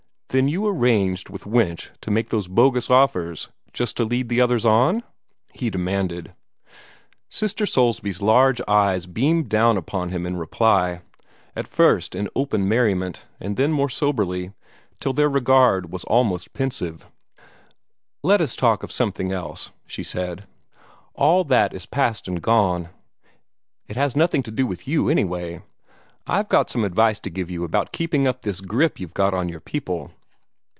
[0.33, 5.03] "Then you arranged with Winch to make those bogus offers just to lead others on?"
[5.51, 6.33] he demanded.
[7.27, 11.01] Sister Soulsby's large eyes beamed down upon him in reply,
[11.53, 14.53] at first in open merriment, then more soberly,
[15.01, 17.05] till their regard was almost pensive.
[18.23, 20.47] "Let us talk of something else," she said.
[21.13, 22.87] "All that is past and gone.
[23.89, 25.61] It has nothing to do with you, anyway.
[26.25, 29.49] I've got some advice to give you about keeping up this grip you've got on
[29.49, 30.11] your people."